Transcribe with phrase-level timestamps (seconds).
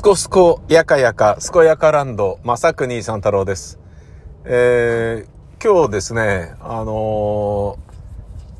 [0.00, 3.78] すこすこやかやか、すこやかランド、まさくにさん太郎です。
[4.46, 7.76] えー、今日ですね、あの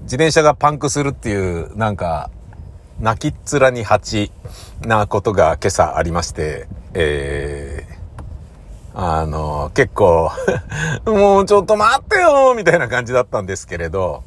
[0.01, 2.31] ー、自転車がパンクするっていう、なんか、
[3.01, 4.31] 泣きっ面に蜂
[4.83, 10.31] なことが今朝ありまして、えー、あの、結構
[11.09, 14.23] もうちょっと待ってよみたいな感じだったんですけれど、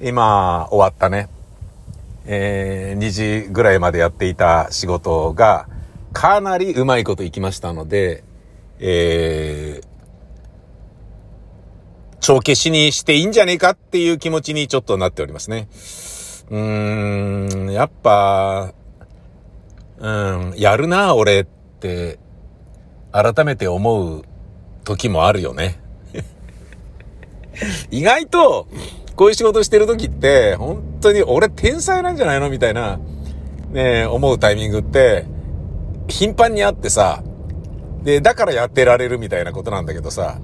[0.00, 1.28] 今、終わったね、
[2.26, 5.66] えー、2時ぐらいまでやっていた仕事が、
[6.14, 8.24] かなりうまいこといきましたので、
[8.78, 9.86] えー、
[12.20, 15.68] 帳消しにしていいんじゃねえかっていう気持ちにちょっとなっておりますね。
[16.50, 18.72] うーん、やっぱ、
[19.98, 22.18] うん、やるな、俺って、
[23.12, 24.24] 改めて思う
[24.84, 25.80] 時もあるよね。
[27.90, 28.68] 意外と、
[29.16, 33.00] こういう仕事してる時って、本当に俺天才なんじゃないのみたいな、
[33.70, 35.26] ね思うタイミングって、
[36.08, 37.22] 頻繁にあってさ、
[38.02, 40.38] で、だからやってられるみたいなことなんだけどさ、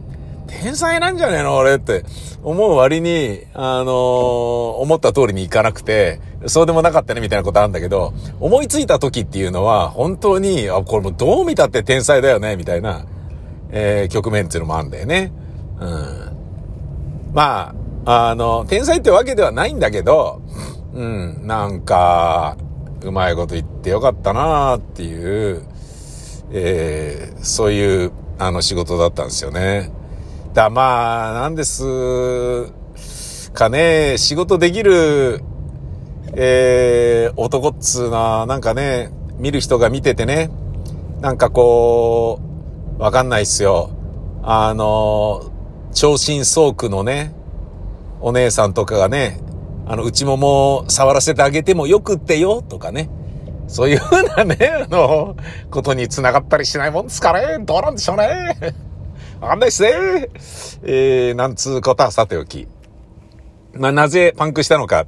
[0.47, 2.05] 天才なんじゃねえの俺って
[2.43, 13.07] 思う割に、あのー、思った通りにいかなくて、そうでもなかったねみたいなことあるんだけど、思いついた時っていうのは、本当に、あ、これもどう見たって天才だよねみたいな、
[13.71, 15.33] えー、局面っていうのもあるんだよね。
[15.79, 17.33] うん。
[17.33, 17.75] ま
[18.05, 20.43] あ、あの、天才ってわけではないんだけど、
[20.95, 22.57] うん、なんか、
[23.03, 25.63] うまいこと言ってよかったなーっていう、
[26.53, 29.91] えー、そういう、あの仕事だったんですよね。
[30.55, 32.73] だ、まあ、なんです
[33.53, 35.43] かね、仕事できる、
[36.35, 40.51] えー、男っつうのは、なんかね、見る人が見ててね、
[41.21, 42.41] なんかこ
[42.99, 43.91] う、わかんないっすよ。
[44.43, 45.51] あの、
[45.93, 47.35] 超新倉庫のね、
[48.21, 49.41] お姉さんとかがね、
[49.91, 53.11] あの、内もも触らせてあげてもよくってよ、とかね。
[53.67, 55.35] そういうふうなね、あの、
[55.69, 57.59] ことに繋がったりしないもんですかね。
[57.59, 58.55] どうなんでしょうね。
[59.41, 59.91] わかんないっすね。
[60.85, 62.69] えー、なんつうことはさておき。
[63.73, 65.07] まあ、なぜパンクしたのか、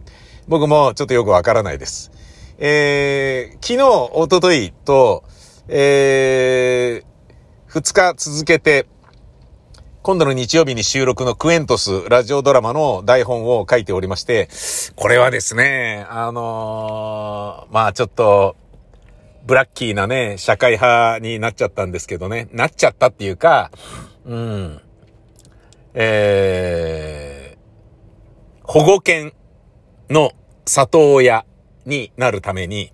[0.48, 2.10] 僕もちょっとよくわからないです。
[2.58, 5.22] えー、昨日、おとといと、
[5.68, 7.06] えー、
[7.68, 8.88] 二日続けて、
[10.02, 14.48] 今度の日曜日に収録のクエントスラジオドラマの台本を書いておりまして、
[14.96, 18.56] これはですね、あのー、まあちょっと、
[19.46, 23.70] ブラッキーなね、社会派になっちゃったんですけどね、なっちゃったっていうか、
[24.24, 24.80] うん、
[25.94, 29.32] えー、保護犬
[30.10, 30.32] の
[30.66, 31.46] 里親
[31.86, 32.92] になるために、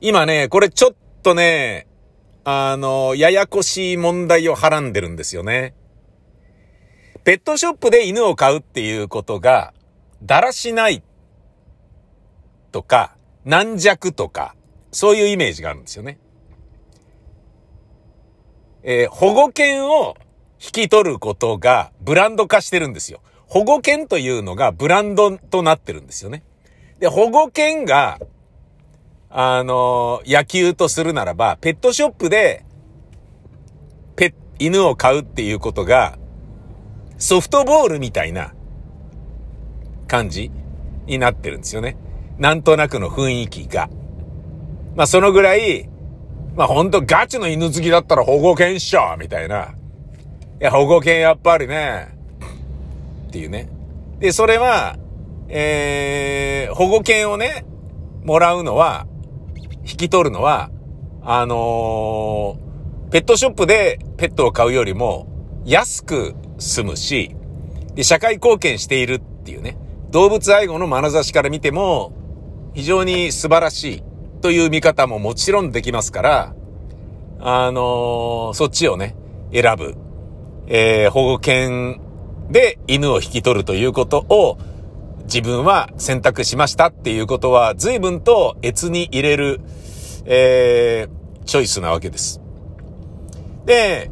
[0.00, 0.94] 今ね、これちょっ
[1.24, 1.88] とね、
[2.44, 5.74] あの、ややこしい問題をはらんでるんですよね。
[7.24, 9.72] ペットショップで犬を飼うっていうことが、
[10.22, 11.02] だらしない
[12.72, 14.56] とか、軟弱とか、
[14.90, 16.18] そういうイメージがあるんですよね。
[18.82, 20.16] えー、保護犬を
[20.60, 23.20] 引き取ることがブランド化してるんですよ。
[23.46, 26.42] 保護犬というのがブランドとなってるんですよね。
[26.98, 28.18] で、保護犬が、
[29.30, 32.64] あのー、野球とするならば、ペットショップで、
[34.16, 36.18] ペ犬を飼うっていうことが、
[37.22, 38.52] ソフトボールみたいな
[40.08, 40.50] 感じ
[41.06, 41.96] になってるんですよね。
[42.36, 43.88] なんとなくの雰囲気が。
[44.96, 45.88] まあそのぐらい、
[46.56, 49.66] まあほんとガチの犬好きだったら保護犬っしょみたいな。
[50.60, 52.08] いや、保護犬やっぱりね、
[53.28, 53.68] っていうね。
[54.18, 54.96] で、それは、
[55.48, 57.64] えー、保護犬をね、
[58.24, 59.06] もらうのは、
[59.88, 60.70] 引き取るのは、
[61.22, 65.28] あのー、ペットショップでペットを飼うよりも
[65.64, 67.34] 安く済むし、
[67.94, 69.76] で、社会貢献しているっていうね、
[70.10, 72.12] 動物愛護の眼差しから見ても、
[72.74, 74.02] 非常に素晴らしい
[74.40, 76.54] という見方ももちろんできますから、
[77.40, 79.14] あのー、そっちをね、
[79.52, 79.94] 選ぶ。
[80.68, 82.00] えー、保護犬
[82.50, 84.58] で犬を引き取るということを
[85.24, 89.60] 自分は選択しましたっていうことは随分と越に入れる、
[90.24, 92.40] えー、チョイスなわけです。
[93.66, 94.10] で、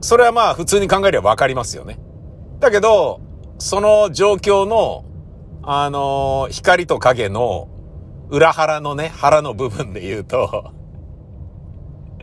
[0.00, 1.98] それはまあ普通に考えればわかりますよね。
[2.60, 3.20] だけど、
[3.58, 5.04] その状況の、
[5.62, 7.68] あのー、光と影の
[8.30, 10.72] 裏腹のね、腹の部分で言うと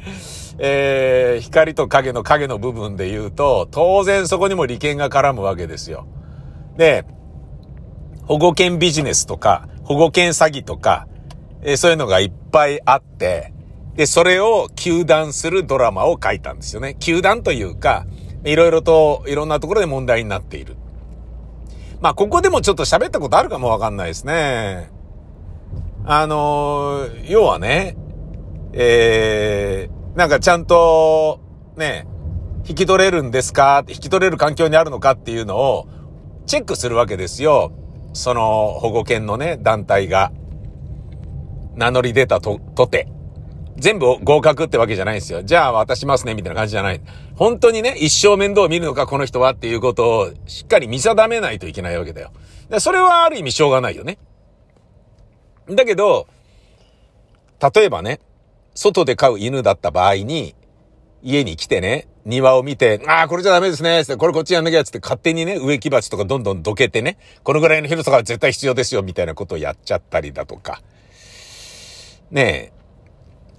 [0.58, 6.08] えー、光と影の影の部分で言うと、当然そこにも利権が絡むわけですよ。
[6.78, 7.06] で、
[8.24, 11.08] 保護犬ビジネスとか、保護犬詐欺とか、
[11.62, 13.54] えー、そういうのがいっぱいあって、
[13.96, 16.96] で、それを休断するドラマを書いたんですよね。
[17.00, 18.06] 休断というか、
[18.44, 20.76] いろいろと、いろんなところで問題になっている。
[22.02, 24.92] まあ、ここでもちょっと喋ったことあるかもわかんないですね。
[26.04, 27.96] あの要はね、
[28.74, 31.40] えー、なんかちゃんと、
[31.78, 32.06] ね、
[32.68, 33.84] 引き取れるんですか？
[33.88, 35.88] 引き取れる環境にあるのかっていうのを
[36.46, 37.72] チェックするわけですよ。
[38.14, 40.32] その保護犬のね、団体が。
[41.76, 43.08] 名乗り出たと、とて。
[43.78, 45.44] 全部合格ってわけじゃないんですよ。
[45.44, 47.02] じゃあ渡しますね、みたいな感じじゃない。
[47.36, 52.32] 本当にね、一生面倒を見るのか、この人はっていうことをしっかり見定めないといけないわけだよ。
[52.70, 54.18] でそれはある意味しょうがないよね。
[55.70, 56.28] だけど、
[57.74, 58.20] 例えばね、
[58.74, 60.56] 外で飼う犬だった場合に、
[61.24, 70.82] 家に来てね、庭を見て、ああ、これじゃダメですね、これこっちやんなきゃ、つって勝手にね、植木鉢とかどんどんどけてね、このぐらいの広さが絶対必要ですよ、みたいなことをやっちゃったりだとか。
[72.32, 72.75] ねえ、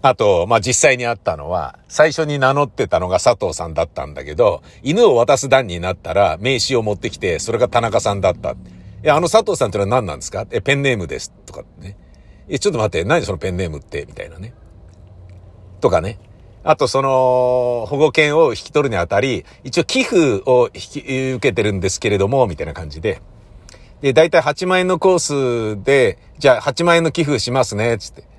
[0.08, 8.52] あと、まあ、実際にあったのは、最初に名乗ってたのが佐藤さんだったんだけど、犬を渡す段になったら名刺を持ってきて、それが田中さんだった。
[8.52, 8.56] い
[9.02, 10.46] や、あの佐藤さんってのは何なんですか？
[10.50, 11.32] え、ペンネームです。
[11.46, 11.96] とかね。
[12.48, 14.54] え、ちょっと待って、何そのペンネームって、みたいなね。
[15.80, 16.18] とかね。
[16.62, 23.20] あと、その、保護犬を引き取るにあたり、一応寄付を引き受けてるんですけれども、みたいな感じで。
[24.00, 28.35] で、だいたい8万円のコースで、じゃあ8万円の寄付しますね、つって。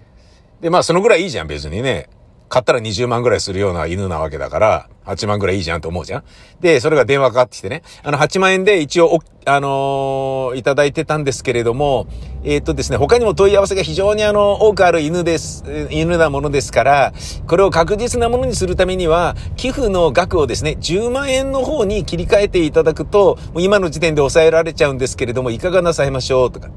[0.62, 2.10] で、まあそのぐらいいいじゃん、別にね。
[2.50, 6.24] 買ったら20万ぐらいするような犬なわけだから、8万ぐらいいいじゃんと思うじゃん。
[6.62, 7.84] で、それが電話かかってきてね。
[8.04, 12.08] あの、8万円で一応、あのー、いただいてたんですけれども、
[12.44, 17.14] えー、っとですね、他にも問い合わせが非常にあの、多くある犬です、犬なものですから、
[17.48, 26.70] これを確実なものにするためには、寄付の額をですね、10万円の方に切り替えていただくと、もう今の時点で抑えられちゃうんですけれども、いかがなさいましょうとか。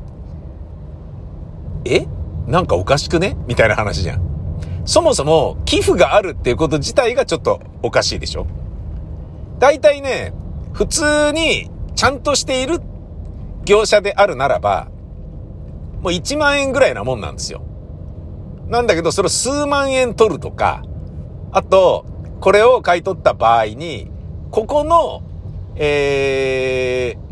[1.84, 2.06] え？
[2.50, 3.36] なんかおかしくね？
[3.46, 4.82] みたいな話じゃん。
[4.84, 8.46] そもそも寄付があるっていうこと自体がちょっとおかしいでしょ
[9.60, 10.32] 大体ね、
[10.72, 12.80] 普通にちゃんとしている
[13.64, 14.88] 業者であるならば、
[16.00, 17.62] もう1万円ぐらいなもんなんですよ。
[18.66, 20.82] なんだけど、それを数万円取るとか、
[21.52, 22.04] あと、
[22.40, 24.10] これを買い取った場合に、
[24.50, 25.22] ここの、
[25.76, 27.29] えー、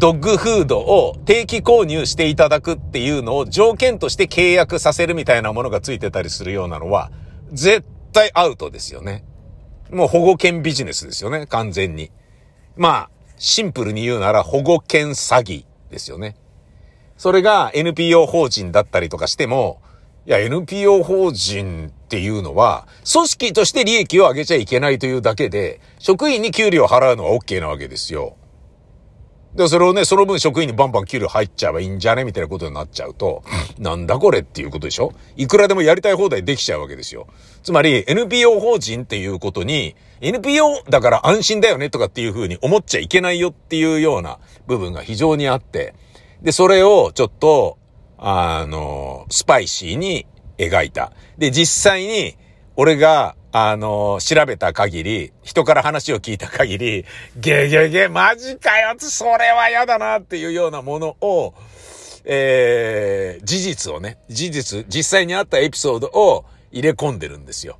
[0.00, 7.12] ドッグフードを定期購入していただくっていうのを条件として契約させるみたいなものがついてたりするようなのは、
[7.52, 9.24] 絶対アウトですよね。
[9.90, 12.10] もう保護犬ビジネスですよね、完全に。
[12.78, 16.34] まあ、シンプルに言うなら保護犬詐欺ですよね。
[17.18, 19.82] それが NPO 法人だったりとかしても、
[20.24, 28.38] いや、NPO 法人っていうのは、組織として利益を上げちゃいけないというだけで、職員に給料を払うのは OK なわけですよ。
[29.54, 33.42] で、それをね、その分職員にバンバン給料入っちゃえばいいんじゃねみたいなことになっちゃうと、
[33.78, 35.12] なんだこれっていうことでしょ？
[35.36, 37.26] いくらでもやりたい放題できちゃうわけですよ。
[37.64, 45.94] つまり、NPO 法人っていうことに、NPO だから安心だよねとかっていう風に思っちゃいけないよっていうような部分が非常にあって、
[46.42, 47.76] で、それをちょっと、
[48.18, 50.26] あの、スパイシーに
[50.58, 51.12] 描いた。
[51.38, 52.36] で、実際に、
[52.76, 57.04] 俺が、あの、調べた限り、人から話を聞いた限り、
[57.36, 61.54] ゲゲゲ、マジかよそれは嫌だなっていうようなものを、
[62.24, 67.78] えー、事実をね、事実、実際にあったエピソードを入れ込んでるんですよ。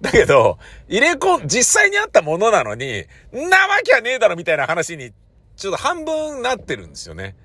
[0.00, 0.58] だけど、
[0.88, 5.12] 入れ込ん、実際にあったものなのに、なわけはねえだろみたいな話に、
[5.56, 7.36] ちょっと半分なってるんですよね。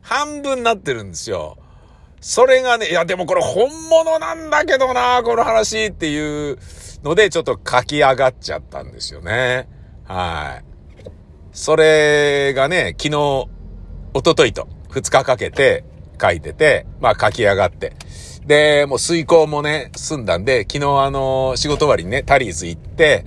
[0.00, 1.58] 半分なってるんですよ。
[2.20, 6.58] それがね、いやでもこれ本物なんだけどな、この話っていう
[7.04, 9.68] ので、ちょっと書き上がっちゃったんですよね。
[10.04, 10.64] はい。
[11.52, 13.48] それがね、昨日、
[14.14, 15.84] おとといと、2日かけて
[16.20, 17.92] 書いてて、まあ書き上がって。
[18.46, 23.24] で、もう遂行もね、済んだんで、昨日あの、仕事終わりにね、タリーズ行って、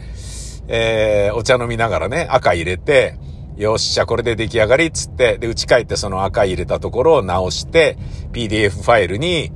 [0.68, 3.18] えー、お茶飲みながらね、赤入れて、
[3.58, 7.98] よっしゃ、これで出来上がりつって、で、打ち返ってその赤入れたところを直して、
[8.32, 9.52] PDF ファイルに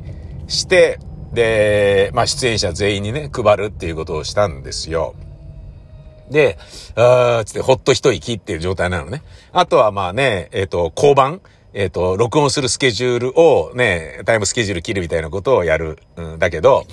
[0.47, 0.99] して、
[1.33, 5.15] で、まあ、出演者全員にね、配るっていうことをしたんですよ。
[6.29, 6.57] で、
[6.95, 9.21] あーつってほっと一息っていう状態なのね。
[9.51, 11.41] あとはまあね、えっ、ー、と、交番、
[11.73, 15.99] えっ、ー、と、録音するスケジュールをね、タイムスケジュール切るみたいなことをやる。
[16.15, 16.85] うん、だけど、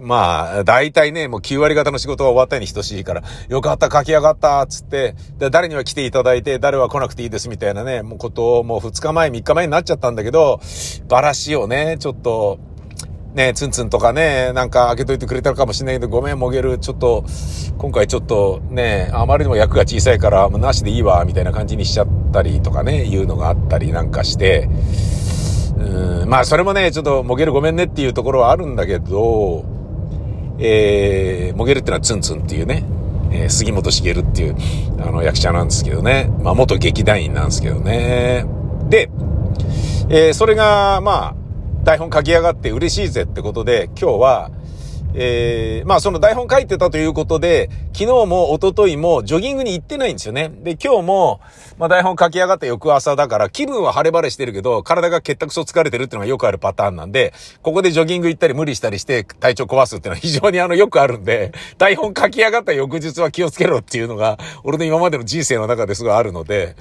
[0.00, 10.60] まあ、大体ね、もう9割方の仕事は終わったに等しいから、よかった、書き上がった、つって、で、誰には来ていただいて、誰は来なくていいです、みたいなね、もうことをもう2日前、3日前になっちゃったんだけど、
[11.08, 12.58] バラシをね、ちょっと、
[13.34, 16.78] ね、ツンツンとかね、なんか開けといてくれたかもしれないけど、ごめん、もげる。
[16.78, 17.24] ちょっと、
[17.78, 24.68] 今回ちょっとね、あまりにも役が小さいから、もうなしでいいわ、みたいな感じにしちゃったりとかね、いうのがあったりなんかして、
[25.78, 29.64] うん、まあそれもね、ちょっともげるごめんねっていうところはあるんだけど、
[30.58, 32.84] えー、モゲルってのはツンツンっていうね、
[33.32, 34.56] えー、杉本茂っていう、
[35.00, 36.30] あの、役者なんですけどね。
[36.42, 38.44] まあ、元劇団員なんですけどね。
[38.88, 39.10] で、
[40.10, 41.41] えー、それが、まあ、
[41.84, 44.50] 台本書き上がって嬉しいぜってことで、今日は、
[45.14, 50.50] えー、まあその台本書いてたということで、昨日も一昨日もジョギングに行ってないんですよね。
[50.62, 51.40] で、今日も、
[51.78, 66.76] まあ台本書き上がった翌朝だから、気分は晴れ晴れしてるけど、体が結託そ疲れてるっていうのがよくあるパターンなんで、ここでジョギング行ったり無理したりして体調壊すっていうのは非常にあのよくあるんで、 台本書き上がった翌日は気をつけろっていうのが、俺の今までの人生の中ですごいあるので、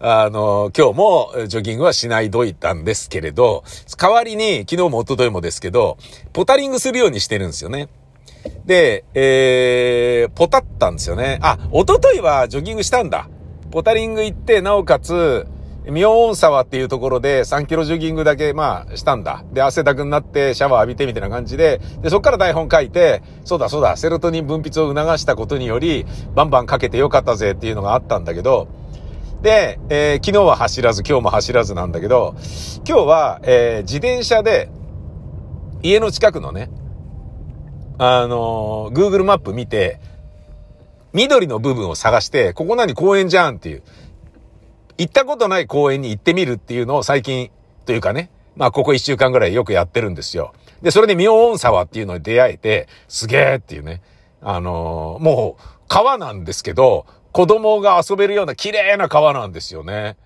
[0.00, 3.64] あの、今日もジョギングはしないどいたんですけれど、
[3.96, 5.98] 代わりに、昨日も一昨日もですけど、
[6.32, 7.88] ポタリングするようにしてるんですよね。
[8.64, 11.38] で、えー、ポタったんですよね。
[11.42, 13.28] あ、一昨日はジョギングしたんだ。
[13.70, 15.46] ポタリング行って、なおかつ、
[15.90, 19.44] 妙音沢っていうところで3キロジョギングだけ、まあ、したんだ。
[19.52, 28.68] で、汗だくになってシャワー浴びてみたいな感じで、で、そっから台本書いて、そうだそうだ、セロトニン分泌を促したことにより、バンバンかけてよかったぜっていうのがあったんだけど、
[29.42, 32.34] で、えー、昨日は走らず、今日も走らずなんだけど、
[32.86, 34.68] 今日は、えー、自転車で、
[35.82, 36.70] 家の近くのね、
[37.98, 40.00] あのー、Google マップ見て、
[41.12, 43.82] 緑の部分を探して、ここ何公園じゃんっていう、
[44.98, 47.50] 行ったことない公園に行ってみるっていうのを最近、
[47.86, 50.52] というかね、まあここ一週間ぐらいよくやってるんですよ。
[50.82, 54.02] で、それで妙音沢っていうのに出会えて、すげえっていうね、
[54.42, 57.06] あのー、もう川なんですけど、
[57.38, 60.16] 子供が遊べるような綺麗な川なんですよね。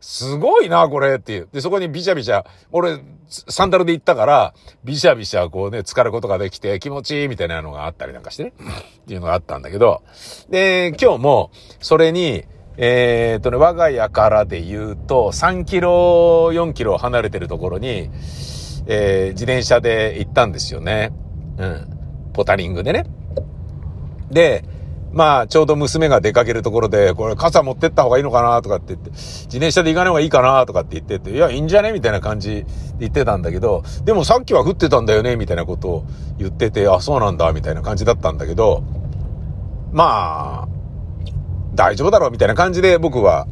[0.00, 1.48] すごいな、これっていう。
[1.50, 8.52] で、そこにビシャビシャ、俺、サンダルで行ったから、ビシャビシャこうね、浸かることができて気持ちいいみたいなのがあったりなんかしてね。
[9.00, 10.04] っていうのがあったんだけど。
[10.48, 11.50] で、今日も、
[11.80, 12.44] それに、
[12.76, 18.10] えー、っとね、我が家からで言うと、3キロ、4キロ離れてるところに、
[18.86, 21.10] えー、自転車で行ったんですよね。
[21.58, 22.30] うん。
[22.32, 23.06] ポタリングでね。
[24.30, 24.62] で、
[25.12, 32.66] まあ、ちょうど娘が出かけるところで、これ傘持ってった方がいいのかなとかって言って、自転車で行かない方がいいかなとかって言ってて、いや、いいんじゃねみたいな感じで
[33.00, 36.06] 言ってたんだけど、でもさっきは降ってたんだよねみたいなことを
[36.38, 38.84] 言ってて、あ、そうなんだ、みたいな感じだったんだけど、
[39.92, 40.68] まあ、
[41.74, 43.46] 大丈夫だろうみたいな感じで僕は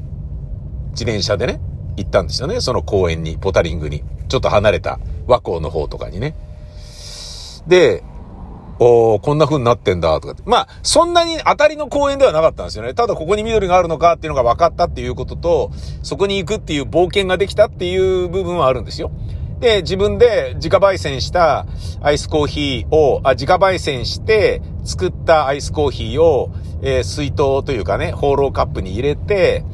[0.90, 1.60] 自転車でね、
[1.96, 2.60] 行ったんですよね。
[2.60, 4.04] その公園に、ポタリングに。
[4.28, 6.34] ちょっと離れた和光の方とかにね。
[7.66, 8.04] で、
[8.80, 10.42] おこんな風になってんだ、とかって。
[10.46, 12.94] まあ、そんなに当たりの公園ではなかったんですよね。
[12.94, 15.70] ただここに緑があるのかっていうのが分かったっていうことと、
[16.02, 19.10] そこに行くっていう冒険ができたっていう部分はあるんですよ。
[19.58, 21.66] で、自分で自家焙煎した
[22.00, 29.64] アイスコーヒーを、あ、自家焙煎して作ったアイスコーヒーを、えー、水筒というかね、ホーローカップに入れて、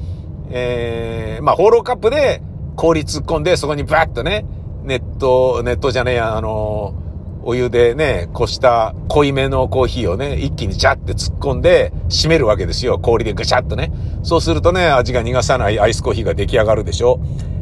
[0.50, 2.40] えー、まあ、ホーローカップで
[2.76, 4.46] 氷突っ込んで、そこにバッとね、
[4.84, 7.04] ネット、ネットじゃねえや、あのー
[7.46, 12.98] お湯でね、こした濃いめのコーヒーをね、一気にジャって突っ込んで、締めるわけですよ。
[12.98, 13.92] 氷でぐしゃっとね。
[14.22, 17.20] そうするとね、味が逃がさないアイスコーヒーが出来上がるでしょ。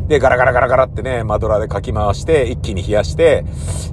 [0.09, 3.45] で、ガラガラガラガラってね、マドラーでかき回して、一気に冷やして、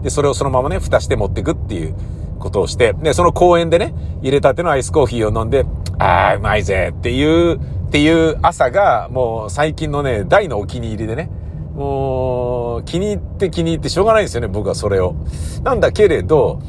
[0.04, 1.96] で、それをそのままね、蓋して持ってくっていう
[2.40, 5.66] ことをして、で、その公園でね、入れたてのアイスコーヒーを飲んで、
[5.98, 11.32] あー、うまいぜっていう、っていう朝が、もう最近のね、大のお気に入りでね、
[11.80, 15.16] もう、気に入って気に入ってしょうがないんですよね、僕はそれを。
[15.64, 16.62] なんだけれど、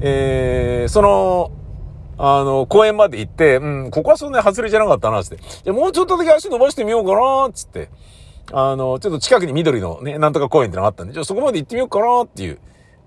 [0.00, 1.50] えー、その、
[2.18, 5.42] あの、公園まで行って、うん、ここはそんなに外れじゃなかったな、つって。
[5.64, 7.88] じゃもうちょっとだけ足伸ばしてみようかな、つって。
[8.52, 12.58] あの、ちょっと近くに緑のね、なんとか公園ってのがあったんで、じゃあそこまで行ってみようかな、っていう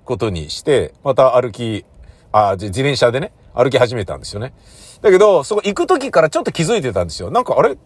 [0.03, 1.85] ことにして、また歩き、
[2.31, 4.55] あ、自転車でね、歩き始めたんですよね。
[5.03, 7.29] だけど、そこ行く時からちょっと気づいてたんですよ。
[7.29, 7.77] なんか、あれ？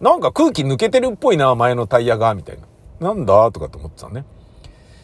[0.00, 2.62] なんか空気抜けてるっぽいな、前のタイヤが、みたいな。
[3.02, 4.24] なんだとかって思ってたね。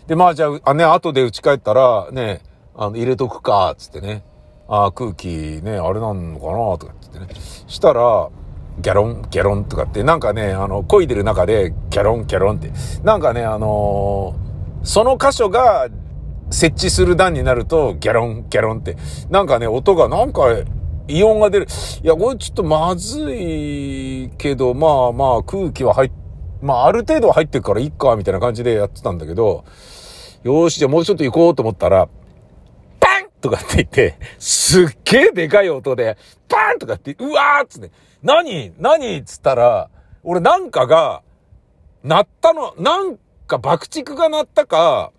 [0.07, 2.41] で、まあじゃあ、ね、後で家帰ったら、ね、
[2.75, 4.25] あの、入れとくか、つってね。
[4.71, 5.29] あ空気
[5.63, 7.27] ね、あれなんのかなとかってね。
[7.67, 8.29] したら、
[8.81, 12.71] ギャロン、ギャロンとかって、なんかね、あの、漕いでる中で、ギャロン、ギャロンって。
[13.03, 15.89] なんかね、あのー、その箇所が
[16.51, 18.97] 設置する段になると、ギャロン、ギャロンって。
[19.31, 20.43] なんかね、音が、なんか、
[21.09, 21.67] 異音が出る。
[22.03, 26.18] いや、これちょっとまずいけど、まあまあ空気は入って、
[26.61, 29.65] まあ、ある程度入ってるからいっか、みたいな感じでやってたんだけど、
[30.43, 32.09] よーし、じゃあもうちょっと行こうと思ったら、
[33.01, 36.17] パンとかって言って、すっげえでかい音で、
[36.49, 37.91] パンとかって、うわーっつって、
[38.23, 39.91] 何何っつったら、
[40.23, 41.23] 俺なんかが、
[42.03, 45.13] 鳴ったの、なんか爆竹が鳴ったか、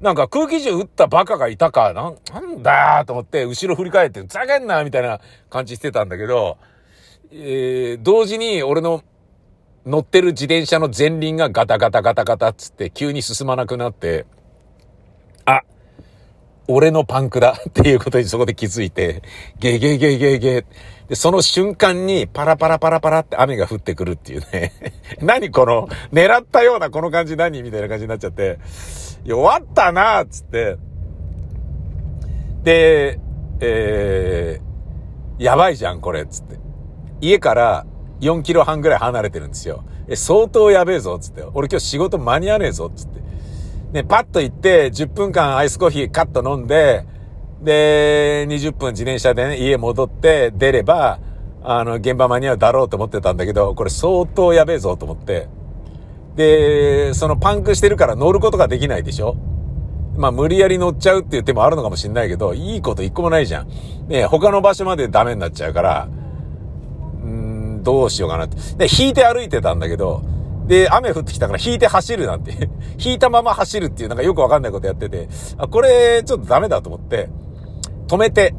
[0.00, 5.20] なんか空気銃撃ったバカがいたか、なん、なんだよと思って、後ろ振り返って、ふざけんなみたいな
[5.50, 6.56] 感じしてたんだけど、
[7.32, 9.02] えー、同時に俺の
[9.88, 14.26] 乗ってる自転車の前輪がガタガタガタガタっつって急に進まなくなって、
[15.46, 15.62] あ、
[16.68, 19.22] 俺のパンクだ っていうことにそこで気づいて、
[19.58, 20.66] ゲゲゲゲゲ。
[21.08, 24.72] で、その瞬間にパラパラパラパラって雨が降ってくるっていうね。
[25.22, 27.62] 何この、狙ったようなこの感じ何？
[27.62, 28.58] みたいな感じになっちゃって。
[29.24, 30.76] 弱ったなつって。
[32.62, 33.18] で、
[33.60, 36.58] えー、やばいじゃん、これ、つって。
[37.22, 37.86] 家から
[38.20, 39.84] 4キロ半ぐらい離れてるんですよ。
[40.08, 41.42] え、相当やべえぞ、つって。
[41.54, 43.20] 俺今日仕事間に合わねえぞ、つって。
[43.92, 47.06] ね、パッと行って、10分間アイスコーヒーカット飲んで、
[47.62, 51.20] で、20分自転車でね、家戻って出れば、
[51.62, 55.48] あの、現場間に合うだろうと思ってたんだけど、これ相当やべえぞと思って。
[56.36, 59.36] で、そのパンクしてるから乗ることができないでしょ
[60.16, 63.68] まあ無理やり乗っちゃうっていう手もあるのかもしんないけど、いいこと一個もないじゃん。
[64.08, 66.08] ね他の場所までダメになっちゃうから、
[67.78, 68.56] どうしようかなって。
[68.76, 70.22] で、引いて歩いてたんだけど、
[70.66, 72.68] で、雨降ってきたから引いて走るなんて
[73.02, 77.30] 引いたまま走るっていうなんかよくわかんないことやってて、あ、これちょっとダメだと思って、
[78.06, 78.54] 止めて、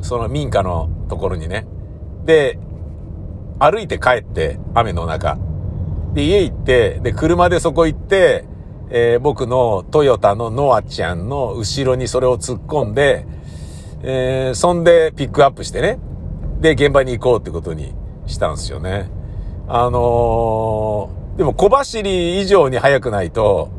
[0.00, 1.66] その民家のところにね。
[2.24, 2.58] で、
[3.58, 5.38] 歩いて帰って、雨の中。
[6.14, 8.44] で、家行って、で、車でそこ行って、
[8.90, 13.26] えー、僕のトヨタのノアちゃんの後ろにそれを突っ込んで、
[14.02, 15.98] えー、そんでピックアップしてね。
[16.60, 17.94] で、現場に行こうってことに
[18.26, 19.10] したんですよね。
[19.66, 23.70] あのー、でも小走り以上に速くないと、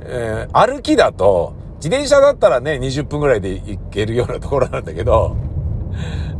[0.00, 5.36] えー、歩きだと、自転車だったらね、20分ぐらいで行けるようなところなんだけど、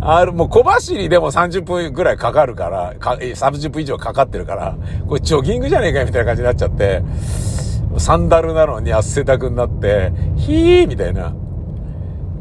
[0.00, 4.76] あもう小走りでも30分ぐらいかかるから、か30分以上かかってるから、
[5.08, 7.02] これジョギングじゃねえかよみたいな感じになっちゃって、
[7.98, 11.34] サンダルなのに汗だくになって、ヒーみたいな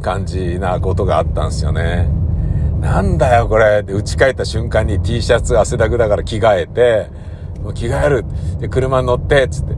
[0.02, 2.23] 感じなことがあったんですよね。
[2.84, 7.08] なんだよこれって家帰った瞬間に T シャツ汗だくだから着替えて、
[7.62, 8.26] もう着替える。
[8.60, 9.76] で、車に乗って、つって。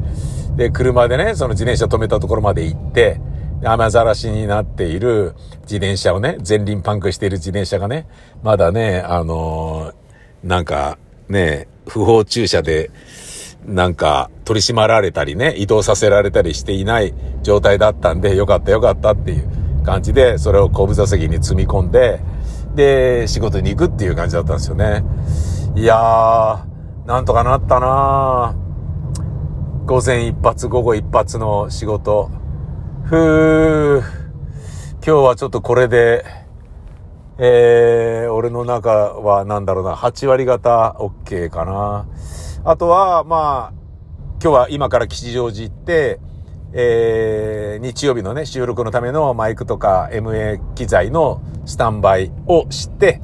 [0.56, 3.22] で、車でね、その自転車止めたところまで行って、
[3.64, 8.08] 雨ざらしになっている自転車をね、前輪パンクしている自転車がね、
[8.42, 10.98] まだね、あのー、なんか、
[11.30, 12.90] ね、不法駐車で、
[13.68, 19.48] なんか取り締まられたりね、移動させられたりしていない状態だったんで、よかったよかったっていう
[19.84, 22.20] 感じで、それを後部座席に積み込んで、
[22.75, 25.03] で、仕事に行くっていう感じだったんですよね。
[25.75, 32.29] いやー、なんとかなったなー午前一発、午後一発の仕事。
[33.03, 36.25] ふー、今日はちょっとこれで、
[37.38, 42.07] えー、俺の中はなんだろうな、8割方 OK かな。
[42.64, 43.74] あとは、まあ、
[44.42, 46.20] 今日は今から吉祥寺行って、
[46.74, 53.22] えー、日曜日のね、収録のためのマイクとか MA 機材のスタンバイをして、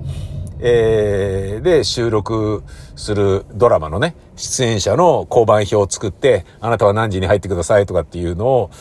[0.59, 2.63] えー、で、収録
[2.95, 8.71] するドラマのね、出演者の交番表を作って、あなたは何時に入ってくださいとかっていうのを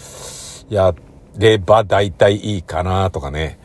[0.68, 0.94] や
[1.38, 3.58] れば大体いいかなとかね。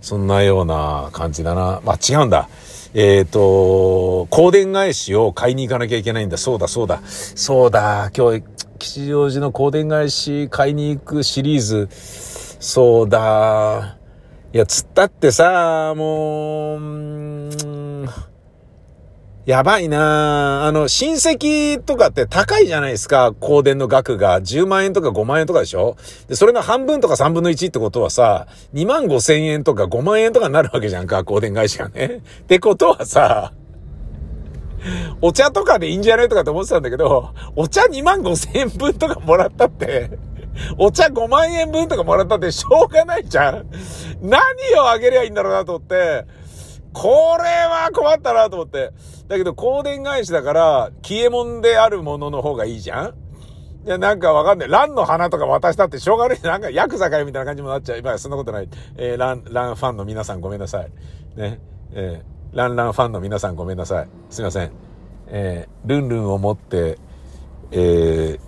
[0.00, 1.82] そんなような感じだな。
[1.84, 2.48] まあ違うんだ。
[2.94, 6.38] えっ、ー、と、香典返しを買いに行かなきゃいけないんだ。
[6.38, 7.00] そうだ、そうだ。
[7.04, 8.42] そうだ、今日、
[8.78, 11.88] 吉祥寺の香典返し買いに行くシリーズ。
[11.90, 13.96] そうだ。
[14.52, 17.77] いや、つったってさ、もう、
[19.48, 24.42] やばいなあの、親戚とかって高いじゃないですか、香典の額が。
[24.42, 25.96] 10万円とか5万円とかでしょ
[26.28, 32.20] で、それの半分とか3分の1ってことはさ、2万5千円とか5万円とかになるわけじゃんか、香典返しがね。
[32.42, 33.54] ってことはさ、
[35.22, 40.10] お茶とかでいいんじゃないとかって思ってたんだけど、お茶2万5千円分とかもらったって、
[40.76, 43.66] お茶5万円分とかもらったってしょうがないじゃん。
[44.20, 44.38] 何
[44.78, 46.26] をあげりゃいいんだろうなと思って、
[46.92, 48.90] これは困ったなと思って。
[49.28, 53.14] だけど、香典返しだから、消え物であるものの方がいいじゃん？
[53.86, 54.68] いや、なんかわかんない。
[54.68, 56.40] 蘭の花とか渡したってしょうがない。
[56.42, 57.98] なんかヤクザかよみたいな感じもなっちゃう。
[57.98, 58.68] 今そんなことない。
[58.96, 60.90] えー、ラン、ランファンの皆さんごめんなさい。
[61.36, 61.60] ね。
[61.92, 64.08] えー、ランランファンの皆さんごめんなさい。
[64.30, 64.70] すいません。
[65.28, 66.98] えー、ルンルンを持って、
[67.70, 68.38] え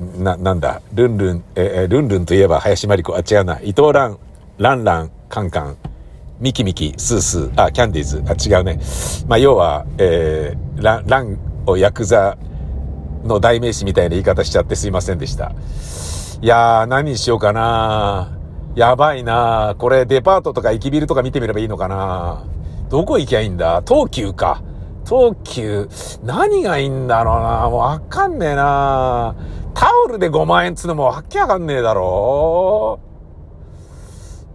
[0.00, 4.18] ー、な、なんだ、ルンルン、えー、ルンルンといえば林真理子、あ、違うな、伊藤蘭、
[4.58, 5.76] ランラン、カンカン、
[6.38, 8.78] ミキミキ、スースー、あ、キャンディーズ、あ、違うね。
[9.26, 12.36] まあ、要は、えー、ラン、ランをヤクザ
[13.24, 15.52] の代名詞みたいな言い方しちゃってすいませんでした。
[16.42, 18.38] いやー、何にしようかな。
[18.74, 19.74] やばいな。
[19.78, 22.44] これデパートとか駅ビルとか見てみればいいのかな。
[22.90, 23.82] どこ行きゃいいんだ？
[23.88, 24.62] 東急か。
[25.08, 25.88] 東急、
[26.24, 27.70] 何がいいんだろうな。
[27.70, 29.34] もうわかんねえな。
[29.72, 32.98] タオルで5万円っつうのもわけわかんねえだろ。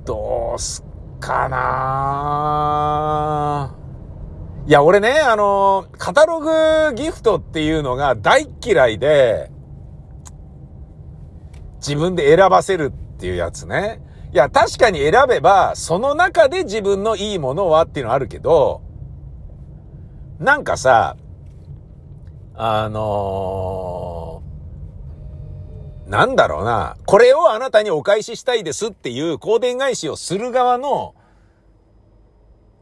[0.06, 0.91] どうすっ
[1.22, 3.74] かな
[4.68, 9.50] いや、俺ね、あの、カタログギフトっていうのが大嫌いで、
[11.78, 14.02] 自分で選ばせるっていうやつね。
[14.34, 18.82] いや、確かに選べば、その中で自分のいいものはっていうのはあるけど、
[20.40, 21.16] なんかさ、
[22.56, 24.44] あの
[26.12, 31.16] なんだろうな、これをあなたにお返ししたいですっていう香典返しをする側の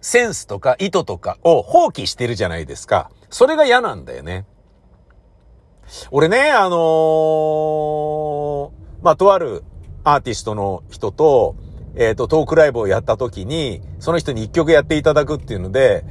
[0.01, 3.11] センスとか意図とかを放棄してるじゃないですか。
[3.29, 4.47] それが嫌なんだよね。
[6.09, 8.71] 俺ね、あのー、
[9.03, 9.63] まあ、とある
[10.03, 11.55] アーティストの人と、
[11.95, 16.03] えっ、ー、と、トークライブをやった時に、その人に一曲やっていただくっていうので、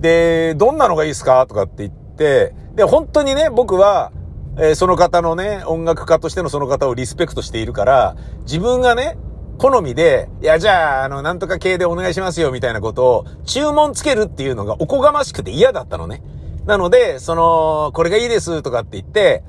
[0.00, 4.10] で、どんなのがいいですかとかって言って、で、本当にね、僕は、
[4.58, 9.18] えー、その方のね、音楽家としてのその方をリスペクトしているから、自分がね、
[9.58, 16.22] 好みで、いや、じゃあ、あの、なんとか系でお願いしますよ、みたいなことを、注文つけるっていうのがおこがましくて嫌だったのね。
[16.66, 19.44] なので、その、これがいいですとかって言って、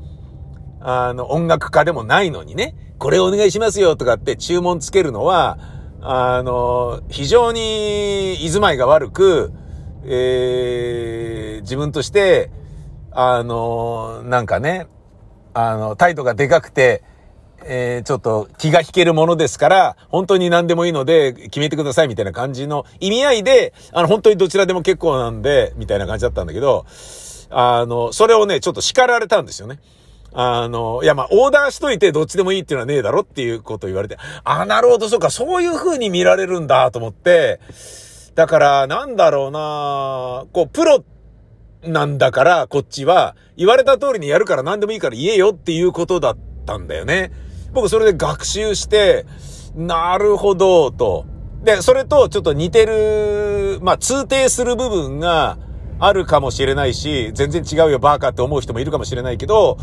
[0.82, 5.58] あの、音楽家でもないのにね、これお願いしますよとかって注文つけるのは、
[6.02, 9.52] あの、非常に居住まいが悪く、
[10.06, 12.52] えー、自分として、
[13.12, 14.88] あの、なんかね、
[15.58, 17.04] あの、態度がでかくて、
[17.66, 26.86] えー、ちょっと気が引けるものですから、本当に何でもいいので決めてくださいみたいな感じの意味合いで、あの、本当にどちらでも結構なんで、みたいな感じだったんだけど、
[27.50, 29.80] あの、それをね、ちょっと叱られたんですよね。
[30.32, 37.60] あの、いや、まあ、オーダーしといてどっちでもいいっていうのはねえだろっていうことを言われて、あ、なるほど、そうか、そういう風に見られるんだと思って、
[38.36, 41.04] だから、なんだろうなこう、プロ
[41.88, 47.32] なんだから、こっちは、言われた通りにやるから何でもいいから言えよっていうことだったんだよね。
[47.74, 49.26] 僕それで学習して、
[49.76, 51.26] なるほど、と。
[51.64, 55.58] で、それとちょっと似てる、まあ、通底する部分が
[56.00, 59.78] あるかもしれないし、全然違うよ、バーカって思う人もいるかもしれないけど、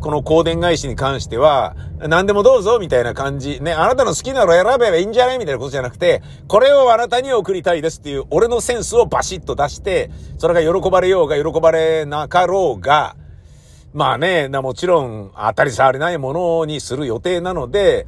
[0.00, 3.60] この香典返しに関しては、何でもどうぞ、みたいな感じ。
[3.60, 13.16] ね、あなたの好きなの選べばいいんじゃないみたいなことじゃなくて、これをあなたに送りたいですっていう、俺のセンスをバシッと出して、それが喜ばれようが喜ばれなかろうが、
[13.92, 18.06] まあね、な、もちろん当たり障りないものにする予定なので、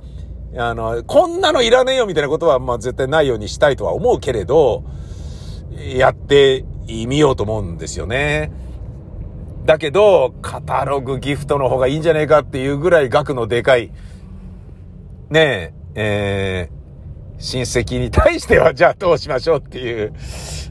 [0.57, 4.85] あの、こんなのいらねえよみたいなことは、まあ絶対ないようにしたいとは思うけれど、
[5.77, 8.53] やってみようと思うんですよね。
[9.65, 13.91] だけど、カタログギフトの方がいいんじゃねえかっていうぐらい額のでかい、
[15.31, 20.13] ねえ、えー、親戚に対してはじゃあどうしましょうっていう、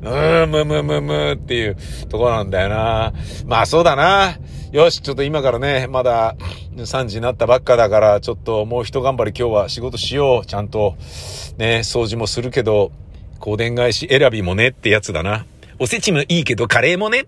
[0.03, 1.77] うーん、むむむむっていう
[2.09, 3.13] ところなんだよな。
[3.47, 4.37] まあそうだな。
[4.71, 6.35] よし、ちょっと今からね、まだ
[6.75, 10.45] 3時になったばっかだから、ちょっともう一頑張り今日は仕事しよう。
[10.45, 10.95] ちゃんと、
[11.57, 12.91] ね、掃除もするけど、
[13.39, 15.45] 香典返し選びもねってやつだな。
[15.79, 17.25] おせちもいいけどカレーもね。